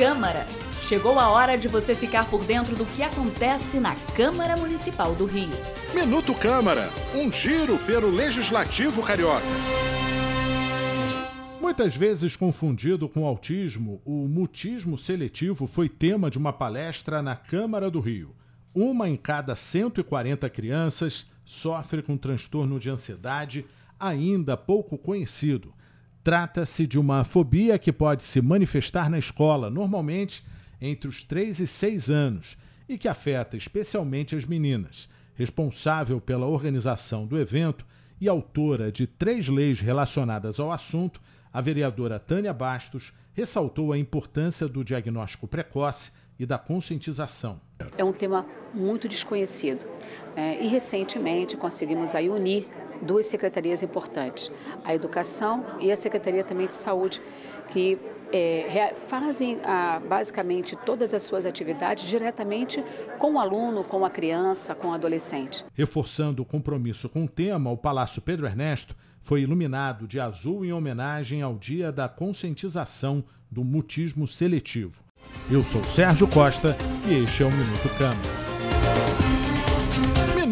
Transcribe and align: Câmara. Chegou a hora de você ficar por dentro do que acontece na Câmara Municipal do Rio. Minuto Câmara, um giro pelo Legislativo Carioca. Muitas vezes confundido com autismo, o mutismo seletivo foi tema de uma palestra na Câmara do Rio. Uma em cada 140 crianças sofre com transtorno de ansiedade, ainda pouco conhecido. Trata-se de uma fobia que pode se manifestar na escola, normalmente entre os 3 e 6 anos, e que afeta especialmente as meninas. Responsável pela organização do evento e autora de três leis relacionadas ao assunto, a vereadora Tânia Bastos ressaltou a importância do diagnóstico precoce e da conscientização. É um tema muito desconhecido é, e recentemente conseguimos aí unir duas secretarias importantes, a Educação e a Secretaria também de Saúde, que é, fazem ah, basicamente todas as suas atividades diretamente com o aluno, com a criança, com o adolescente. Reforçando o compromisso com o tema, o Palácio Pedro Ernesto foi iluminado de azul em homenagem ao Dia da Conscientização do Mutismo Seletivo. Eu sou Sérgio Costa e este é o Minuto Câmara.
Câmara. 0.00 0.46
Chegou 0.80 1.18
a 1.18 1.28
hora 1.28 1.58
de 1.58 1.68
você 1.68 1.94
ficar 1.94 2.26
por 2.30 2.42
dentro 2.42 2.74
do 2.74 2.86
que 2.86 3.02
acontece 3.02 3.78
na 3.78 3.94
Câmara 4.16 4.56
Municipal 4.56 5.14
do 5.14 5.26
Rio. 5.26 5.50
Minuto 5.94 6.34
Câmara, 6.34 6.88
um 7.14 7.30
giro 7.30 7.76
pelo 7.80 8.08
Legislativo 8.08 9.02
Carioca. 9.02 9.44
Muitas 11.60 11.94
vezes 11.94 12.34
confundido 12.34 13.10
com 13.10 13.26
autismo, 13.26 14.00
o 14.02 14.26
mutismo 14.26 14.96
seletivo 14.96 15.66
foi 15.66 15.86
tema 15.86 16.30
de 16.30 16.38
uma 16.38 16.54
palestra 16.54 17.20
na 17.20 17.36
Câmara 17.36 17.90
do 17.90 18.00
Rio. 18.00 18.34
Uma 18.74 19.06
em 19.06 19.18
cada 19.18 19.54
140 19.54 20.48
crianças 20.48 21.26
sofre 21.44 22.00
com 22.02 22.16
transtorno 22.16 22.80
de 22.80 22.88
ansiedade, 22.88 23.66
ainda 23.98 24.56
pouco 24.56 24.96
conhecido. 24.96 25.74
Trata-se 26.22 26.86
de 26.86 26.98
uma 26.98 27.24
fobia 27.24 27.78
que 27.78 27.92
pode 27.92 28.22
se 28.22 28.42
manifestar 28.42 29.08
na 29.08 29.18
escola, 29.18 29.70
normalmente 29.70 30.44
entre 30.80 31.08
os 31.08 31.22
3 31.22 31.60
e 31.60 31.66
6 31.66 32.10
anos, 32.10 32.58
e 32.88 32.98
que 32.98 33.08
afeta 33.08 33.56
especialmente 33.56 34.34
as 34.34 34.44
meninas. 34.44 35.08
Responsável 35.34 36.20
pela 36.20 36.46
organização 36.46 37.26
do 37.26 37.38
evento 37.38 37.86
e 38.20 38.28
autora 38.28 38.92
de 38.92 39.06
três 39.06 39.48
leis 39.48 39.80
relacionadas 39.80 40.60
ao 40.60 40.70
assunto, 40.70 41.20
a 41.52 41.60
vereadora 41.60 42.18
Tânia 42.18 42.52
Bastos 42.52 43.12
ressaltou 43.32 43.92
a 43.92 43.98
importância 43.98 44.68
do 44.68 44.84
diagnóstico 44.84 45.48
precoce 45.48 46.12
e 46.38 46.44
da 46.44 46.58
conscientização. 46.58 47.60
É 47.96 48.04
um 48.04 48.12
tema 48.12 48.46
muito 48.74 49.08
desconhecido 49.08 49.86
é, 50.36 50.62
e 50.62 50.68
recentemente 50.68 51.56
conseguimos 51.56 52.14
aí 52.14 52.28
unir 52.28 52.66
duas 53.02 53.26
secretarias 53.26 53.82
importantes, 53.82 54.50
a 54.84 54.94
Educação 54.94 55.64
e 55.80 55.90
a 55.90 55.96
Secretaria 55.96 56.44
também 56.44 56.66
de 56.66 56.74
Saúde, 56.74 57.20
que 57.68 57.98
é, 58.32 58.94
fazem 59.08 59.58
ah, 59.64 60.00
basicamente 60.08 60.76
todas 60.86 61.12
as 61.12 61.22
suas 61.22 61.44
atividades 61.44 62.08
diretamente 62.08 62.82
com 63.18 63.34
o 63.34 63.38
aluno, 63.38 63.82
com 63.84 64.04
a 64.04 64.10
criança, 64.10 64.74
com 64.74 64.88
o 64.88 64.92
adolescente. 64.92 65.64
Reforçando 65.74 66.42
o 66.42 66.44
compromisso 66.44 67.08
com 67.08 67.24
o 67.24 67.28
tema, 67.28 67.70
o 67.70 67.76
Palácio 67.76 68.22
Pedro 68.22 68.46
Ernesto 68.46 68.94
foi 69.20 69.42
iluminado 69.42 70.06
de 70.06 70.18
azul 70.18 70.64
em 70.64 70.72
homenagem 70.72 71.42
ao 71.42 71.54
Dia 71.54 71.92
da 71.92 72.08
Conscientização 72.08 73.24
do 73.50 73.64
Mutismo 73.64 74.26
Seletivo. 74.26 75.02
Eu 75.50 75.62
sou 75.62 75.82
Sérgio 75.82 76.28
Costa 76.28 76.76
e 77.06 77.24
este 77.24 77.42
é 77.42 77.46
o 77.46 77.50
Minuto 77.50 77.88
Câmara. 77.98 78.39